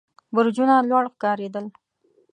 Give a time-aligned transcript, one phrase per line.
[0.35, 1.65] برجونه لوړ ښکارېدل.